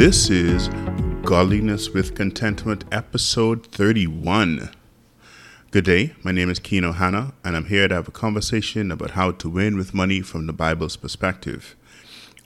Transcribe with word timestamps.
This 0.00 0.30
is 0.30 0.68
Godliness 1.26 1.90
with 1.90 2.14
Contentment, 2.14 2.86
episode 2.90 3.66
31. 3.66 4.70
Good 5.72 5.84
day, 5.84 6.14
my 6.22 6.32
name 6.32 6.48
is 6.48 6.58
Keno 6.58 6.92
Hanna, 6.92 7.34
and 7.44 7.54
I'm 7.54 7.66
here 7.66 7.86
to 7.86 7.96
have 7.96 8.08
a 8.08 8.10
conversation 8.10 8.90
about 8.90 9.10
how 9.10 9.32
to 9.32 9.50
win 9.50 9.76
with 9.76 9.92
money 9.92 10.22
from 10.22 10.46
the 10.46 10.54
Bible's 10.54 10.96
perspective. 10.96 11.76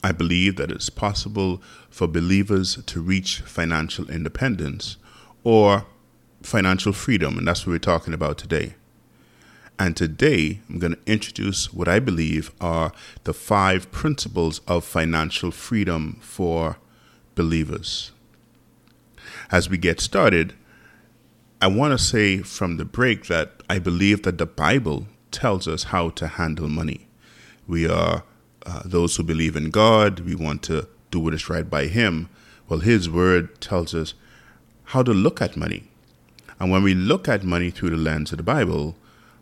I 0.02 0.10
believe 0.10 0.56
that 0.56 0.72
it's 0.72 0.90
possible 0.90 1.62
for 1.88 2.08
believers 2.08 2.76
to 2.86 3.00
reach 3.00 3.42
financial 3.42 4.10
independence 4.10 4.96
or 5.44 5.86
financial 6.42 6.92
freedom, 6.92 7.38
and 7.38 7.46
that's 7.46 7.64
what 7.64 7.70
we're 7.74 7.78
talking 7.78 8.14
about 8.14 8.36
today. 8.36 8.74
And 9.78 9.96
today, 9.96 10.58
I'm 10.68 10.80
going 10.80 10.94
to 10.94 11.06
introduce 11.06 11.72
what 11.72 11.86
I 11.86 12.00
believe 12.00 12.50
are 12.60 12.90
the 13.22 13.32
five 13.32 13.92
principles 13.92 14.60
of 14.66 14.84
financial 14.84 15.52
freedom 15.52 16.18
for 16.20 16.78
believers. 17.34 18.12
As 19.50 19.68
we 19.68 19.78
get 19.78 20.00
started, 20.00 20.54
I 21.60 21.66
want 21.66 21.98
to 21.98 22.04
say 22.04 22.38
from 22.38 22.76
the 22.76 22.84
break 22.84 23.26
that 23.26 23.62
I 23.70 23.78
believe 23.78 24.22
that 24.24 24.38
the 24.38 24.46
Bible 24.46 25.06
tells 25.30 25.66
us 25.66 25.84
how 25.84 26.10
to 26.10 26.26
handle 26.26 26.68
money. 26.68 27.08
We 27.66 27.88
are 27.88 28.24
uh, 28.66 28.82
those 28.84 29.16
who 29.16 29.22
believe 29.22 29.56
in 29.56 29.70
God, 29.70 30.20
we 30.20 30.34
want 30.34 30.62
to 30.64 30.88
do 31.10 31.20
what 31.20 31.34
is 31.34 31.48
right 31.48 31.68
by 31.68 31.86
Him. 31.86 32.28
Well, 32.68 32.80
His 32.80 33.08
Word 33.08 33.60
tells 33.60 33.94
us 33.94 34.14
how 34.84 35.02
to 35.02 35.12
look 35.12 35.40
at 35.40 35.56
money. 35.56 35.84
And 36.60 36.70
when 36.70 36.82
we 36.82 36.94
look 36.94 37.28
at 37.28 37.44
money 37.44 37.70
through 37.70 37.90
the 37.90 37.96
lens 37.96 38.32
of 38.32 38.38
the 38.38 38.44
Bible, 38.44 38.96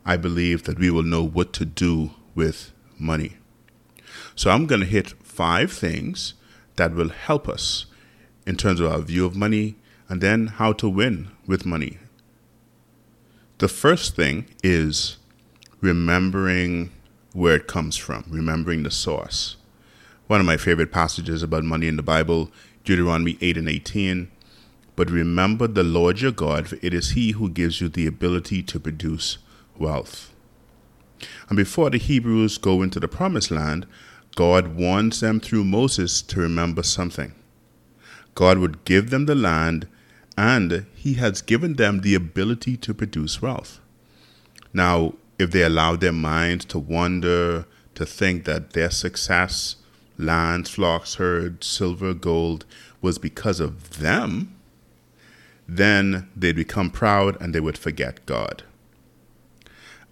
I 0.04 0.16
believe 0.16 0.65
that 0.65 0.79
we 0.79 0.90
will 0.90 1.02
know 1.02 1.23
what 1.23 1.52
to 1.54 1.65
do 1.65 2.12
with 2.34 2.73
money. 2.98 3.37
So 4.34 4.51
I'm 4.51 4.66
going 4.66 4.80
to 4.80 4.87
hit 4.87 5.10
five 5.23 5.73
things 5.73 6.34
that 6.76 6.95
will 6.95 7.10
help 7.10 7.48
us 7.48 7.87
in 8.46 8.56
terms 8.56 8.80
of 8.80 8.90
our 8.90 9.01
view 9.01 9.24
of 9.24 9.37
money 9.37 9.76
and 10.09 10.20
then 10.20 10.46
how 10.46 10.73
to 10.73 10.88
win 10.88 11.30
with 11.46 11.65
money. 11.65 11.98
The 13.59 13.68
first 13.68 14.16
thing 14.16 14.46
is 14.62 15.16
remembering 15.80 16.90
where 17.32 17.56
it 17.56 17.66
comes 17.66 17.96
from, 17.96 18.24
remembering 18.28 18.82
the 18.82 18.90
source. 18.90 19.56
One 20.26 20.40
of 20.40 20.46
my 20.46 20.56
favorite 20.56 20.93
passages 20.93 21.43
about 21.43 21.65
money 21.65 21.88
in 21.88 21.96
the 21.96 22.02
Bible, 22.02 22.50
Deuteronomy 22.84 23.38
8 23.40 23.59
and 23.59 23.68
18. 23.68 24.30
But 24.96 25.10
remember 25.10 25.66
the 25.66 25.82
Lord 25.82 26.20
your 26.20 26.32
God, 26.32 26.68
for 26.68 26.76
it 26.82 26.93
is 26.93 27.10
He 27.10 27.32
who 27.32 27.48
gives 27.48 27.80
you 27.80 27.88
the 27.88 28.06
ability 28.06 28.62
to 28.65 28.80
produce 28.80 29.38
wealth. 29.78 30.32
And 31.48 31.56
before 31.56 31.90
the 31.90 31.98
Hebrews 31.98 32.59
go 32.59 32.82
into 32.82 33.00
the 33.00 33.09
promised 33.09 33.50
land, 33.50 33.87
God 34.35 34.77
warns 34.77 35.21
them 35.21 35.41
through 35.41 35.65
Moses 35.65 36.23
to 36.23 36.41
remember 36.41 36.83
something. 36.83 37.35
God 38.35 38.59
would 38.59 38.85
give 38.85 39.11
them 39.11 39.27
the 39.27 39.35
land, 39.35 39.87
and 40.37 40.87
He 40.95 41.15
has 41.15 41.43
given 41.43 41.74
them 41.74 42.01
the 42.01 42.15
ability 42.15 42.77
to 42.79 42.95
produce 42.95 43.43
wealth. 43.43 43.80
Now, 44.73 45.15
if 45.39 45.51
they 45.51 45.63
allow 45.63 45.97
their 45.97 46.13
minds 46.13 46.65
to 46.66 46.79
wander, 46.79 47.66
to 47.95 48.07
think 48.07 48.45
that 48.45 48.73
their 48.73 48.91
success, 48.91 49.77
lands, 50.16 50.71
flocks, 50.71 51.17
herds, 51.17 51.67
silver, 51.67 52.15
gold, 52.15 52.65
was 53.02 53.19
because 53.19 53.61
of 53.61 53.99
them, 53.99 54.57
then 55.69 56.30
they'd 56.35 56.57
become 56.57 56.91
proud 56.91 57.41
and 57.41 57.55
they 57.55 57.61
would 57.61 57.79
forget 57.79 58.24
God. 58.24 58.63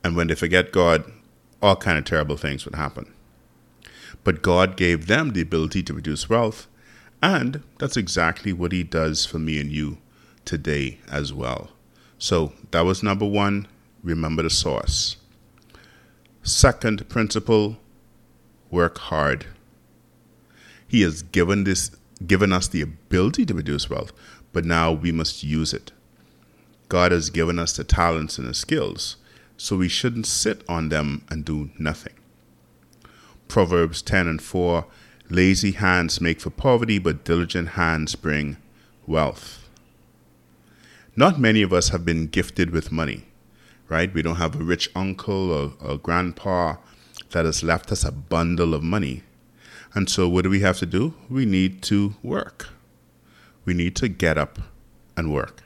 And 0.05 0.17
when 0.17 0.27
they 0.27 0.35
forget 0.35 0.73
God, 0.73 1.11
all 1.63 1.77
kind 1.77 1.99
of 1.99 2.05
terrible 2.05 2.37
things 2.37 2.65
would 2.65 2.75
happen. 2.75 3.13
But 4.25 4.43
God 4.43 4.77
gave 4.77 5.07
them 5.07 5.31
the 5.31 5.41
ability 5.41 5.83
to 5.85 5.95
produce 5.95 6.29
wealth, 6.29 6.67
and 7.23 7.63
that's 7.79 7.97
exactly 7.97 8.53
what 8.53 8.73
He 8.73 8.83
does 8.83 9.27
for 9.27 9.39
me 9.39 9.61
and 9.61 9.71
you 9.71 9.99
today 10.45 10.99
as 11.11 11.33
well. 11.33 11.71
So 12.19 12.53
that 12.71 12.83
was 12.83 13.03
number 13.03 13.27
one. 13.27 13.67
Remember 14.03 14.43
the 14.43 14.51
source. 14.51 15.17
Second 16.43 17.09
principle 17.09 17.79
work 18.71 18.99
hard. 18.99 19.47
He 20.87 21.03
has 21.03 21.23
given 21.23 21.65
this 21.65 21.91
given 22.27 22.53
us 22.53 22.69
the 22.69 22.83
ability 22.83 23.47
to 23.47 23.55
produce 23.55 23.89
wealth, 23.89 24.13
but 24.53 24.65
now 24.65 24.93
we 24.93 25.13
must 25.13 25.43
use 25.43 25.73
it. 25.73 25.93
God 26.89 27.13
has 27.13 27.31
given 27.31 27.59
us 27.59 27.75
the 27.77 27.85
talents 27.85 28.37
and 28.39 28.47
the 28.47 28.55
skills, 28.55 29.17
so 29.57 29.77
we 29.77 29.89
shouldn't 29.89 30.27
sit 30.27 30.63
on 30.69 30.91
them 30.91 31.25
and 31.31 31.45
do 31.45 31.71
nothing. 31.79 32.13
Proverbs 33.51 34.01
10 34.01 34.29
and 34.29 34.41
4 34.41 34.87
Lazy 35.29 35.73
hands 35.73 36.21
make 36.21 36.41
for 36.41 36.51
poverty, 36.51 36.99
but 36.99 37.25
diligent 37.25 37.71
hands 37.71 38.17
bring 38.17 38.57
wealth. 39.07 39.69
Not 41.15 41.39
many 41.39 41.63
of 41.63 41.73
us 41.73 41.91
have 41.91 42.05
been 42.05 42.27
gifted 42.27 42.71
with 42.71 42.91
money, 42.91 43.27
right? 43.89 44.13
We 44.13 44.23
don't 44.23 44.37
have 44.37 44.55
a 44.55 44.65
rich 44.65 44.89
uncle 44.95 45.53
or, 45.53 45.73
or 45.81 45.99
grandpa 45.99 46.77
that 47.31 47.45
has 47.45 47.63
left 47.63 47.93
us 47.93 48.05
a 48.05 48.11
bundle 48.11 48.75
of 48.75 48.83
money. 48.83 49.23
And 49.95 50.09
so, 50.09 50.29
what 50.29 50.43
do 50.43 50.51
we 50.51 50.61
have 50.61 50.79
to 50.79 50.87
do? 50.87 51.15
We 51.29 51.45
need 51.45 51.83
to 51.83 52.15
work. 52.23 52.69
We 53.65 53.75
need 53.75 53.95
to 53.97 54.09
get 54.09 54.39
up 54.39 54.59
and 55.17 55.33
work. 55.33 55.63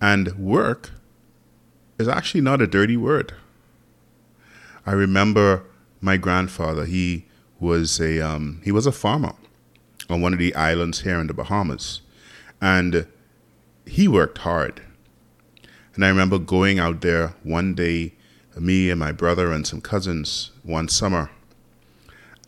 And 0.00 0.36
work 0.38 0.90
is 1.98 2.06
actually 2.06 2.42
not 2.42 2.60
a 2.60 2.66
dirty 2.66 2.96
word. 2.96 3.34
I 4.84 4.92
remember 4.92 5.64
my 6.02 6.18
grandfather, 6.18 6.84
he 6.84 7.24
was 7.58 8.00
a 8.00 8.20
um, 8.20 8.60
he 8.64 8.72
was 8.72 8.86
a 8.86 8.92
farmer 8.92 9.34
on 10.10 10.20
one 10.20 10.32
of 10.32 10.38
the 10.38 10.54
islands 10.54 11.00
here 11.00 11.18
in 11.18 11.28
the 11.28 11.34
Bahamas. 11.34 12.02
And 12.60 13.06
he 13.86 14.06
worked 14.08 14.38
hard. 14.38 14.82
And 15.94 16.04
I 16.04 16.08
remember 16.08 16.38
going 16.38 16.78
out 16.78 17.00
there 17.00 17.34
one 17.42 17.74
day, 17.74 18.14
me 18.58 18.90
and 18.90 19.00
my 19.00 19.12
brother 19.12 19.52
and 19.52 19.66
some 19.66 19.80
cousins 19.80 20.50
one 20.62 20.88
summer. 20.88 21.30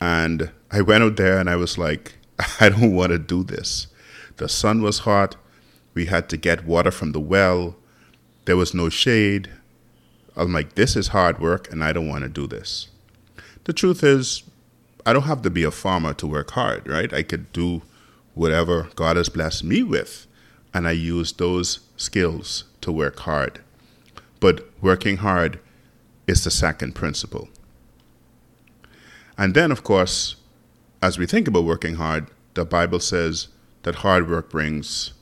And 0.01 0.51
I 0.71 0.83
went 0.83 1.05
out 1.05 1.17
there 1.17 1.39
and 1.39 1.49
I 1.49 1.57
was 1.57 1.79
like, 1.79 2.15
I 2.61 2.69
don't 2.69 2.95
want 2.95 3.11
to 3.13 3.19
do 3.19 3.43
this. 3.45 3.87
The 4.37 4.49
sun 4.49 4.83
was 4.83 5.01
hot. 5.01 5.37
We 5.95 6.07
had 6.07 6.29
to 6.31 6.37
get 6.37 6.67
water 6.67 6.91
from 6.91 7.13
the 7.13 7.21
well. 7.21 7.77
There 8.47 8.57
was 8.57 8.75
no 8.75 8.89
shade. 8.89 9.51
I'm 10.37 10.53
like, 10.53 10.75
this 10.75 10.97
is 10.97 11.09
hard 11.09 11.41
work 11.41 11.73
and 11.73 11.85
I 11.85 11.93
don't 11.93 12.09
want 12.09 12.25
to 12.25 12.29
do 12.29 12.47
this. 12.47 12.89
The 13.65 13.73
truth 13.73 14.05
is, 14.05 14.43
I 15.07 15.13
don't 15.13 15.23
have 15.23 15.43
to 15.43 15.51
be 15.51 15.65
a 15.65 15.71
farmer 15.71 16.15
to 16.15 16.27
work 16.27 16.53
hard, 16.53 16.87
right? 16.87 17.13
I 17.13 17.23
could 17.23 17.53
do 17.53 17.83
whatever 18.35 18.89
God 18.95 19.17
has 19.17 19.29
blessed 19.29 19.65
me 19.65 19.83
with, 19.83 20.27
and 20.73 20.87
I 20.87 20.93
use 20.93 21.33
those 21.33 21.81
skills 21.97 22.65
to 22.81 22.93
work 22.93 23.21
hard. 23.21 23.61
But 24.41 24.69
working 24.81 25.19
hard 25.19 25.61
is 26.27 26.45
the 26.45 26.51
second 26.51 26.95
principle. 26.95 27.49
And 29.37 29.55
then, 29.55 29.71
of 29.71 29.83
course, 29.83 30.37
as 31.03 31.19
we 31.19 31.27
think 31.27 31.49
about 31.49 31.65
working 31.65 31.97
hard, 31.97 32.29
the 32.55 32.65
Bible 32.65 33.01
says 33.01 33.49
that 33.83 33.97
hard 33.97 34.29
work 34.29 34.51
brings 34.51 35.13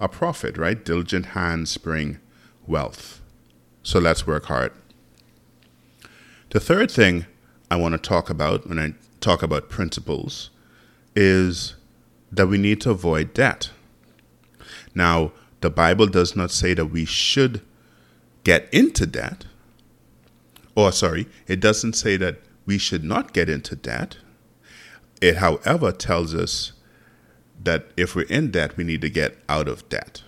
a 0.00 0.08
profit, 0.08 0.56
right? 0.56 0.82
Diligent 0.82 1.26
hands 1.26 1.76
bring 1.76 2.18
wealth. 2.66 3.20
So 3.82 3.98
let's 3.98 4.26
work 4.26 4.46
hard. 4.46 4.72
The 6.50 6.60
third 6.60 6.90
thing 6.90 7.26
I 7.74 7.76
want 7.76 7.92
to 7.92 7.98
talk 7.98 8.30
about 8.30 8.68
when 8.68 8.78
I 8.78 8.94
talk 9.18 9.42
about 9.42 9.68
principles 9.68 10.50
is 11.16 11.74
that 12.30 12.46
we 12.46 12.56
need 12.56 12.80
to 12.82 12.90
avoid 12.90 13.34
debt. 13.34 13.70
Now, 14.94 15.32
the 15.60 15.70
Bible 15.70 16.06
does 16.06 16.36
not 16.36 16.52
say 16.52 16.74
that 16.74 16.86
we 16.86 17.04
should 17.04 17.62
get 18.44 18.72
into 18.72 19.06
debt, 19.06 19.46
or 20.76 20.92
sorry, 20.92 21.26
it 21.48 21.58
doesn't 21.58 21.94
say 21.94 22.16
that 22.16 22.36
we 22.64 22.78
should 22.78 23.02
not 23.02 23.32
get 23.32 23.48
into 23.48 23.74
debt. 23.74 24.18
It, 25.20 25.38
however, 25.38 25.90
tells 25.90 26.32
us 26.32 26.74
that 27.60 27.86
if 27.96 28.14
we're 28.14 28.26
in 28.26 28.52
debt, 28.52 28.76
we 28.76 28.84
need 28.84 29.00
to 29.00 29.10
get 29.10 29.36
out 29.48 29.66
of 29.66 29.88
debt. 29.88 30.22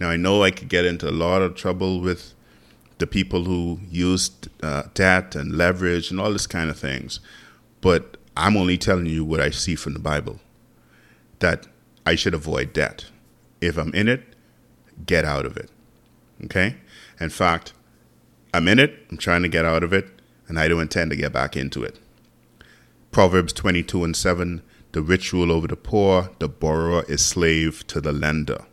Now, 0.00 0.10
I 0.10 0.16
know 0.16 0.42
I 0.42 0.50
could 0.50 0.68
get 0.68 0.84
into 0.84 1.08
a 1.08 1.12
lot 1.12 1.42
of 1.42 1.54
trouble 1.54 2.00
with 2.00 2.34
the 2.98 3.06
people 3.06 3.44
who 3.44 3.80
used 3.88 4.48
uh, 4.62 4.84
debt 4.94 5.34
and 5.34 5.56
leverage 5.56 6.10
and 6.10 6.20
all 6.20 6.32
this 6.32 6.46
kind 6.46 6.70
of 6.70 6.78
things, 6.78 7.20
but 7.80 8.16
I'm 8.36 8.56
only 8.56 8.78
telling 8.78 9.06
you 9.06 9.24
what 9.24 9.40
I 9.40 9.50
see 9.50 9.74
from 9.74 9.94
the 9.94 9.98
Bible 9.98 10.40
that 11.38 11.66
I 12.04 12.14
should 12.14 12.34
avoid 12.34 12.72
debt. 12.72 13.06
If 13.60 13.76
I'm 13.76 13.92
in 13.94 14.08
it, 14.08 14.22
get 15.04 15.24
out 15.24 15.46
of 15.46 15.56
it. 15.56 15.70
Okay? 16.44 16.76
In 17.20 17.30
fact, 17.30 17.72
I'm 18.52 18.68
in 18.68 18.78
it, 18.78 19.06
I'm 19.10 19.16
trying 19.16 19.42
to 19.42 19.48
get 19.48 19.64
out 19.64 19.82
of 19.82 19.92
it, 19.92 20.08
and 20.48 20.58
I 20.58 20.68
don't 20.68 20.80
intend 20.80 21.10
to 21.10 21.16
get 21.16 21.32
back 21.32 21.56
into 21.56 21.82
it. 21.82 21.98
Proverbs 23.10 23.52
22 23.52 24.04
and 24.04 24.16
7 24.16 24.62
The 24.92 25.02
rich 25.02 25.32
rule 25.32 25.50
over 25.50 25.66
the 25.66 25.76
poor, 25.76 26.30
the 26.38 26.48
borrower 26.48 27.04
is 27.08 27.24
slave 27.24 27.86
to 27.88 28.00
the 28.00 28.12
lender. 28.12 28.64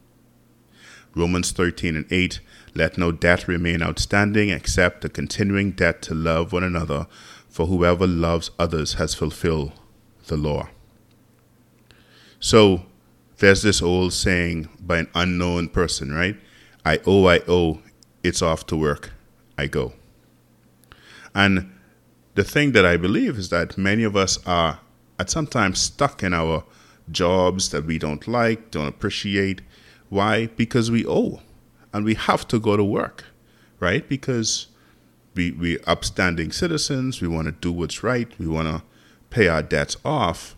Romans 1.15 1.51
13 1.51 1.95
and 1.95 2.11
8 2.11 2.39
Let 2.73 2.97
no 2.97 3.11
debt 3.11 3.47
remain 3.47 3.81
outstanding 3.81 4.49
except 4.49 5.01
the 5.01 5.09
continuing 5.09 5.71
debt 5.71 6.01
to 6.03 6.13
love 6.13 6.51
one 6.51 6.63
another, 6.63 7.07
for 7.49 7.67
whoever 7.67 8.07
loves 8.07 8.51
others 8.57 8.93
has 8.93 9.13
fulfilled 9.13 9.73
the 10.27 10.37
law. 10.37 10.69
So 12.39 12.85
there's 13.37 13.61
this 13.61 13.81
old 13.81 14.13
saying 14.13 14.69
by 14.79 14.99
an 14.99 15.09
unknown 15.13 15.69
person, 15.69 16.13
right? 16.13 16.35
I 16.85 16.99
owe, 17.05 17.27
I 17.27 17.41
owe, 17.47 17.81
it's 18.23 18.41
off 18.41 18.65
to 18.67 18.75
work, 18.75 19.11
I 19.57 19.67
go. 19.67 19.93
And 21.35 21.71
the 22.35 22.43
thing 22.43 22.71
that 22.71 22.85
I 22.85 22.97
believe 22.97 23.37
is 23.37 23.49
that 23.49 23.77
many 23.77 24.03
of 24.03 24.15
us 24.15 24.39
are 24.45 24.79
at 25.19 25.29
sometimes 25.29 25.79
stuck 25.79 26.23
in 26.23 26.33
our 26.33 26.63
jobs 27.11 27.69
that 27.69 27.85
we 27.85 27.97
don't 27.97 28.27
like, 28.27 28.71
don't 28.71 28.87
appreciate. 28.87 29.61
Why? 30.13 30.45
Because 30.45 30.91
we 30.91 31.07
owe 31.07 31.41
and 31.91 32.05
we 32.05 32.13
have 32.13 32.47
to 32.49 32.59
go 32.59 32.77
to 32.77 32.83
work, 32.83 33.25
right? 33.79 34.07
Because 34.07 34.67
we, 35.33 35.49
we're 35.49 35.81
upstanding 35.87 36.51
citizens, 36.51 37.19
we 37.19 37.27
want 37.27 37.47
to 37.47 37.51
do 37.51 37.71
what's 37.71 38.03
right, 38.03 38.27
we 38.37 38.45
want 38.45 38.67
to 38.67 38.83
pay 39.31 39.47
our 39.47 39.63
debts 39.63 39.97
off, 40.05 40.55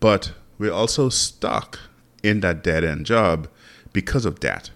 but 0.00 0.32
we're 0.58 0.70
also 0.70 1.08
stuck 1.08 1.78
in 2.22 2.40
that 2.40 2.62
dead 2.62 2.84
end 2.84 3.06
job 3.06 3.48
because 3.94 4.26
of 4.26 4.38
debt. 4.38 4.68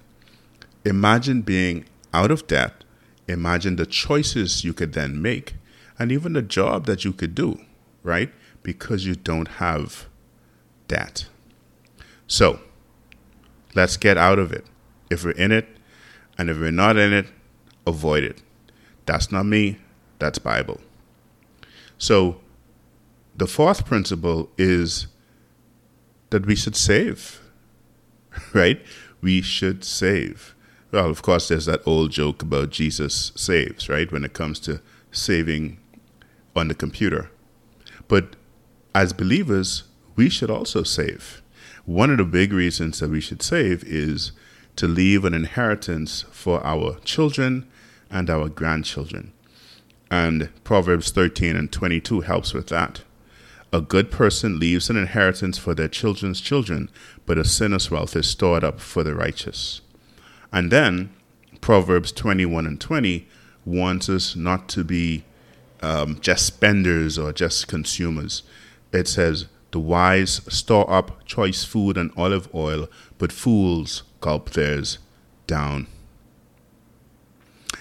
Imagine 0.87 1.43
being 1.43 1.85
out 2.15 2.31
of 2.31 2.47
debt, 2.47 2.83
imagine 3.29 3.77
the 3.77 3.85
choices 3.85 4.65
you 4.65 4.73
could 4.73 4.95
then 4.95 5.21
make, 5.21 5.53
and 5.99 6.11
even 6.11 6.33
the 6.33 6.41
job 6.41 6.87
that 6.87 7.05
you 7.05 7.13
could 7.13 7.35
do, 7.35 7.61
right? 8.03 8.33
Because 8.63 9.05
you 9.05 9.17
don't 9.17 9.49
have 9.49 10.09
debt. 10.89 11.27
So, 12.27 12.61
let's 13.75 13.97
get 13.97 14.17
out 14.17 14.39
of 14.39 14.53
it. 14.53 14.65
If 15.11 15.25
we're 15.25 15.33
in 15.33 15.53
it, 15.53 15.69
and 16.39 16.49
if 16.49 16.59
we're 16.59 16.71
not 16.71 16.97
in 16.97 17.13
it, 17.13 17.27
avoid 17.87 18.25
it. 18.25 18.43
That's 19.07 19.33
not 19.33 19.47
me, 19.47 19.79
that's 20.19 20.39
Bible. 20.39 20.81
So, 21.99 22.41
the 23.37 23.47
fourth 23.47 23.85
principle 23.87 24.51
is 24.57 25.07
that 26.31 26.47
we 26.47 26.55
should 26.55 26.77
save, 26.77 27.41
right? 28.55 28.81
We 29.21 29.43
should 29.43 29.85
save. 29.85 30.55
Well, 30.93 31.11
of 31.11 31.23
course, 31.23 31.49
there's 31.49 31.67
that 31.67 31.83
old 31.87 32.11
joke 32.11 32.43
about 32.43 32.71
Jesus 32.71 33.33
saves, 33.37 33.89
right? 33.89 34.11
When 34.11 34.25
it 34.25 34.33
comes 34.33 34.59
to 34.61 34.81
saving 35.13 35.79
on 36.57 36.69
the 36.69 36.75
computer. 36.75 37.31
But 38.09 38.37
as 38.95 39.13
believers, 39.13 39.85
we 40.17 40.29
should 40.29 40.51
also 40.51 40.83
save. 40.83 41.40
One 41.91 42.11
of 42.11 42.19
the 42.19 42.25
big 42.25 42.53
reasons 42.53 43.01
that 43.01 43.11
we 43.11 43.21
should 43.21 43.43
save 43.43 43.83
is 43.83 44.31
to 44.77 44.87
leave 44.87 45.25
an 45.25 45.35
inheritance 45.35 46.25
for 46.31 46.65
our 46.65 47.01
children 47.01 47.67
and 48.09 48.31
our 48.31 48.49
grandchildren. 48.49 49.33
And 50.09 50.51
Proverbs 50.63 51.11
13 51.11 51.57
and 51.57 51.73
22 51.73 52.21
helps 52.21 52.55
with 52.55 52.69
that. 52.69 53.01
A 53.73 53.81
good 53.81 54.13
person 54.13 54.61
leaves 54.61 54.89
an 54.89 54.97
inheritance 54.97 55.59
for 55.59 55.75
their 55.75 55.89
children's 55.89 56.41
children, 56.41 56.91
but 57.27 57.39
a 57.39 57.45
sinner's 57.45 57.91
wealth 57.91 58.15
is 58.15 58.29
stored 58.29 58.63
up 58.63 58.79
for 58.79 59.03
the 59.03 59.17
righteous. 59.17 59.81
And 60.53 60.71
then 60.71 61.13
Proverbs 61.61 62.13
21 62.13 62.69
and 62.69 62.81
20 62.81 63.27
warns 63.65 64.09
us 64.09 64.37
not 64.37 64.69
to 64.69 64.85
be 64.85 65.25
um, 65.83 66.21
just 66.21 66.47
spenders 66.47 67.19
or 67.19 67.33
just 67.33 67.67
consumers. 67.67 68.45
It 68.93 69.09
says, 69.09 69.47
The 69.71 69.81
wise 69.81 70.41
store 70.49 70.91
up 70.91 71.25
choice 71.25 71.65
food 71.65 71.97
and 71.97 72.11
olive 72.17 72.53
oil, 72.55 72.89
but 73.19 73.33
fools 73.33 74.03
gulp 74.21 74.51
theirs 74.51 74.99
down. 75.47 75.87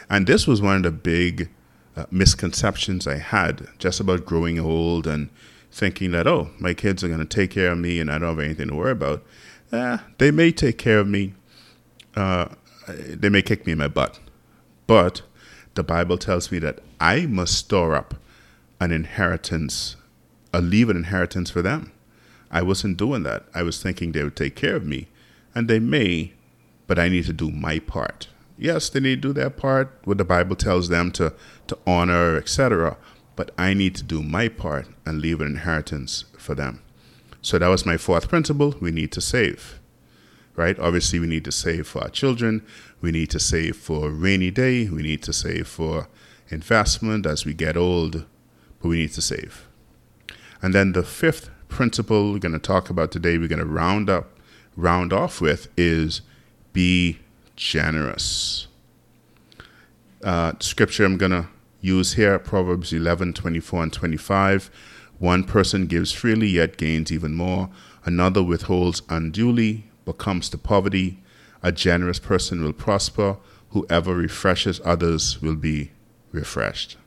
And 0.10 0.28
this 0.28 0.48
was 0.48 0.62
one 0.62 0.78
of 0.78 0.84
the 0.84 0.92
big 0.92 1.50
uh, 1.96 2.06
misconceptions 2.12 3.08
I 3.08 3.18
had 3.18 3.68
just 3.78 4.00
about 4.00 4.26
growing 4.26 4.60
old 4.60 5.06
and 5.06 5.30
thinking 5.72 6.12
that, 6.12 6.28
oh, 6.28 6.50
my 6.60 6.74
kids 6.74 7.04
are 7.04 7.08
going 7.08 7.20
to 7.20 7.26
take 7.26 7.52
care 7.52 7.72
of 7.72 7.78
me 7.78 8.00
and 8.00 8.12
I 8.12 8.18
don't 8.18 8.30
have 8.30 8.40
anything 8.40 8.70
to 8.70 8.76
worry 8.76 8.92
about. 8.92 9.24
Eh, 9.72 9.98
they 10.18 10.32
may 10.32 10.52
take 10.52 10.78
care 10.78 11.00
of 11.00 11.08
me. 11.08 11.34
Uh, 12.16 12.48
they 12.88 13.30
may 13.30 13.42
kick 13.42 13.66
me 13.66 13.74
in 13.74 13.78
my 13.78 13.88
butt. 13.88 14.20
But 14.88 15.22
the 15.76 15.84
Bible 15.84 16.18
tells 16.18 16.52
me 16.52 16.60
that 16.60 16.80
I 17.00 17.28
must 17.28 17.56
store 17.56 17.96
up 17.96 18.16
an 18.80 18.92
inheritance, 18.92 19.96
a 20.54 20.62
leave 20.62 20.90
an 20.90 20.98
inheritance 20.98 21.50
for 21.50 21.62
them. 21.62 21.92
I 22.52 22.62
wasn't 22.62 22.98
doing 22.98 23.24
that. 23.24 23.46
I 23.54 23.64
was 23.64 23.82
thinking 23.82 24.12
they 24.12 24.24
would 24.24 24.36
take 24.36 24.56
care 24.56 24.76
of 24.76 24.86
me. 24.86 25.08
And 25.54 25.68
they 25.68 25.80
may, 25.80 26.34
but 26.88 26.98
I 26.98 27.10
need 27.10 27.26
to 27.26 27.34
do 27.34 27.52
my 27.52 27.80
part 27.80 28.28
yes, 28.60 28.90
they 28.90 29.00
need 29.00 29.22
to 29.22 29.30
do 29.30 29.34
their 29.34 29.50
part, 29.50 29.92
what 30.04 30.18
the 30.18 30.26
Bible 30.26 30.56
tells 30.56 30.90
them 30.90 31.12
to, 31.14 31.34
to 31.68 31.78
honor, 31.88 32.36
etc. 32.38 32.98
But 33.36 33.52
I 33.58 33.74
need 33.74 33.96
to 33.96 34.04
do 34.04 34.22
my 34.22 34.50
part 34.50 34.88
and 35.06 35.22
leave 35.22 35.42
an 35.42 35.48
inheritance 35.48 36.26
for 36.38 36.54
them. 36.54 36.82
So 37.42 37.58
that 37.58 37.68
was 37.70 37.86
my 37.86 37.98
fourth 37.98 38.28
principle. 38.28 38.76
We 38.82 38.92
need 38.92 39.14
to 39.14 39.22
save, 39.22 39.80
right? 40.56 40.78
Obviously, 40.78 41.20
we 41.20 41.28
need 41.28 41.46
to 41.46 41.52
save 41.52 41.88
for 41.88 42.04
our 42.04 42.10
children. 42.10 42.66
We 43.02 43.12
need 43.12 43.30
to 43.30 43.40
save 43.40 43.78
for 43.78 44.10
rainy 44.10 44.52
day. 44.52 44.90
We 44.90 45.02
need 45.02 45.24
to 45.24 45.34
save 45.34 45.68
for 45.68 46.10
investment 46.50 47.26
as 47.26 47.46
we 47.46 47.54
get 47.54 47.78
old, 47.78 48.26
but 48.82 48.90
we 48.90 48.98
need 48.98 49.14
to 49.14 49.22
save. 49.22 49.69
And 50.62 50.74
then 50.74 50.92
the 50.92 51.04
fifth 51.04 51.50
principle 51.68 52.34
we're 52.34 52.40
going 52.40 52.54
to 52.54 52.60
talk 52.60 52.90
about 52.90 53.12
today, 53.12 53.38
we're 53.38 53.48
going 53.48 53.60
to 53.60 53.66
round 53.66 54.10
up, 54.10 54.38
round 54.76 55.14
off 55.14 55.40
with 55.40 55.68
is 55.78 56.22
be 56.74 57.20
generous. 57.56 58.68
Uh, 60.24 60.54
scripture 60.60 61.06
I'm 61.06 61.18
going 61.18 61.32
to 61.32 61.48
use 61.82 62.14
here 62.14 62.38
Proverbs 62.40 62.92
11 62.92 63.34
24 63.34 63.84
and 63.84 63.94
25. 63.94 64.70
One 65.20 65.44
person 65.44 65.86
gives 65.86 66.12
freely, 66.12 66.48
yet 66.48 66.78
gains 66.78 67.12
even 67.12 67.34
more. 67.34 67.70
Another 68.06 68.42
withholds 68.42 69.02
unduly, 69.10 69.86
but 70.06 70.18
comes 70.18 70.50
to 70.50 70.58
poverty. 70.58 71.20
A 71.62 71.72
generous 71.72 72.20
person 72.20 72.64
will 72.64 72.74
prosper. 72.74 73.38
Whoever 73.72 74.16
refreshes 74.16 74.80
others 74.84 75.42
will 75.42 75.56
be 75.56 75.92
refreshed. 76.32 76.98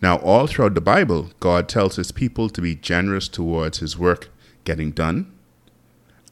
Now, 0.00 0.18
all 0.18 0.46
throughout 0.46 0.74
the 0.74 0.80
Bible, 0.80 1.30
God 1.40 1.68
tells 1.68 1.96
his 1.96 2.12
people 2.12 2.48
to 2.50 2.60
be 2.60 2.74
generous 2.74 3.28
towards 3.28 3.78
his 3.78 3.98
work 3.98 4.30
getting 4.64 4.92
done 4.92 5.32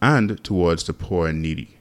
and 0.01 0.43
towards 0.45 0.85
the 0.85 0.93
poor 0.93 1.27
and 1.29 1.43
needy 1.43 1.77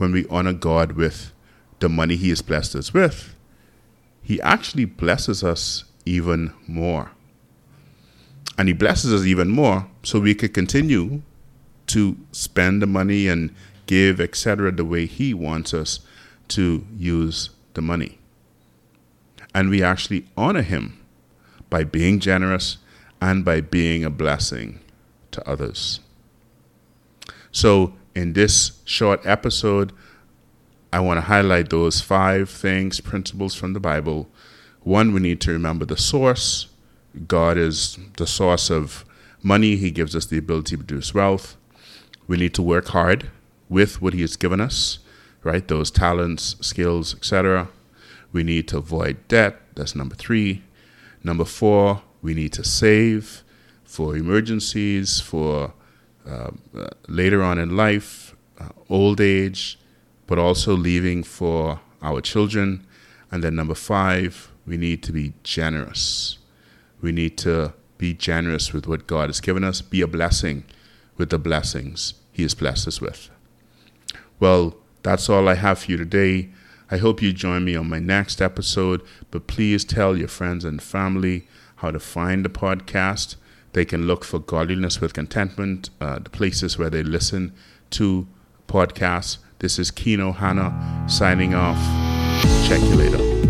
when 0.00 0.12
we 0.12 0.26
honor 0.30 0.54
God 0.54 0.92
with 0.92 1.30
the 1.78 1.88
money 1.90 2.16
He 2.16 2.30
has 2.30 2.40
blessed 2.40 2.74
us 2.74 2.94
with, 2.94 3.34
He 4.22 4.40
actually 4.40 4.86
blesses 4.86 5.44
us 5.44 5.84
even 6.06 6.54
more. 6.66 7.10
And 8.56 8.66
He 8.66 8.72
blesses 8.72 9.12
us 9.12 9.26
even 9.26 9.50
more 9.50 9.88
so 10.02 10.18
we 10.18 10.34
could 10.34 10.54
continue 10.54 11.20
to 11.88 12.16
spend 12.32 12.80
the 12.80 12.86
money 12.86 13.28
and 13.28 13.54
give, 13.84 14.22
etc., 14.22 14.72
the 14.72 14.86
way 14.86 15.04
He 15.04 15.34
wants 15.34 15.74
us 15.74 16.00
to 16.48 16.86
use 16.96 17.50
the 17.74 17.82
money. 17.82 18.19
And 19.54 19.70
we 19.70 19.82
actually 19.82 20.26
honor 20.36 20.62
Him 20.62 21.00
by 21.68 21.84
being 21.84 22.20
generous 22.20 22.78
and 23.20 23.44
by 23.44 23.60
being 23.60 24.04
a 24.04 24.10
blessing 24.10 24.80
to 25.32 25.48
others. 25.48 26.00
So, 27.52 27.94
in 28.14 28.32
this 28.32 28.80
short 28.84 29.24
episode, 29.24 29.92
I 30.92 31.00
want 31.00 31.18
to 31.18 31.22
highlight 31.22 31.70
those 31.70 32.00
five 32.00 32.50
things, 32.50 33.00
principles 33.00 33.54
from 33.54 33.72
the 33.72 33.80
Bible. 33.80 34.28
One, 34.82 35.12
we 35.12 35.20
need 35.20 35.40
to 35.42 35.52
remember 35.52 35.84
the 35.84 35.96
source. 35.96 36.66
God 37.28 37.56
is 37.56 37.98
the 38.16 38.26
source 38.26 38.70
of 38.70 39.04
money, 39.42 39.76
He 39.76 39.90
gives 39.90 40.16
us 40.16 40.26
the 40.26 40.38
ability 40.38 40.76
to 40.76 40.78
produce 40.78 41.14
wealth. 41.14 41.56
We 42.26 42.36
need 42.36 42.54
to 42.54 42.62
work 42.62 42.88
hard 42.88 43.30
with 43.68 44.02
what 44.02 44.14
He 44.14 44.20
has 44.22 44.36
given 44.36 44.60
us, 44.60 44.98
right? 45.42 45.66
Those 45.66 45.90
talents, 45.90 46.56
skills, 46.60 47.14
etc. 47.14 47.68
We 48.32 48.42
need 48.42 48.68
to 48.68 48.78
avoid 48.78 49.26
debt. 49.28 49.60
That's 49.74 49.94
number 49.94 50.14
three. 50.14 50.62
Number 51.22 51.44
four, 51.44 52.02
we 52.22 52.34
need 52.34 52.52
to 52.54 52.64
save 52.64 53.42
for 53.84 54.16
emergencies, 54.16 55.20
for 55.20 55.72
uh, 56.28 56.50
later 57.08 57.42
on 57.42 57.58
in 57.58 57.76
life, 57.76 58.36
uh, 58.58 58.68
old 58.88 59.20
age, 59.20 59.78
but 60.26 60.38
also 60.38 60.76
leaving 60.76 61.22
for 61.22 61.80
our 62.02 62.20
children. 62.20 62.86
And 63.30 63.42
then 63.42 63.56
number 63.56 63.74
five, 63.74 64.50
we 64.66 64.76
need 64.76 65.02
to 65.04 65.12
be 65.12 65.32
generous. 65.42 66.38
We 67.00 67.12
need 67.12 67.36
to 67.38 67.74
be 67.98 68.14
generous 68.14 68.72
with 68.72 68.86
what 68.86 69.06
God 69.06 69.28
has 69.28 69.40
given 69.40 69.64
us, 69.64 69.80
be 69.82 70.00
a 70.00 70.06
blessing 70.06 70.64
with 71.16 71.30
the 71.30 71.38
blessings 71.38 72.14
He 72.32 72.42
has 72.42 72.54
blessed 72.54 72.88
us 72.88 73.00
with. 73.00 73.30
Well, 74.38 74.76
that's 75.02 75.28
all 75.28 75.48
I 75.48 75.54
have 75.54 75.80
for 75.80 75.90
you 75.90 75.96
today. 75.96 76.50
I 76.90 76.96
hope 76.96 77.22
you 77.22 77.32
join 77.32 77.64
me 77.64 77.76
on 77.76 77.88
my 77.88 78.00
next 78.00 78.42
episode, 78.42 79.02
but 79.30 79.46
please 79.46 79.84
tell 79.84 80.16
your 80.16 80.28
friends 80.28 80.64
and 80.64 80.82
family 80.82 81.46
how 81.76 81.92
to 81.92 82.00
find 82.00 82.44
the 82.44 82.48
podcast. 82.48 83.36
They 83.72 83.84
can 83.84 84.08
look 84.08 84.24
for 84.24 84.40
Godliness 84.40 85.00
with 85.00 85.14
Contentment, 85.14 85.90
uh, 86.00 86.18
the 86.18 86.30
places 86.30 86.78
where 86.78 86.90
they 86.90 87.04
listen 87.04 87.54
to 87.90 88.26
podcasts. 88.66 89.38
This 89.60 89.78
is 89.78 89.92
Kino 89.92 90.32
Hana 90.32 91.04
signing 91.08 91.54
off. 91.54 91.78
Check 92.66 92.80
you 92.80 92.96
later. 92.96 93.49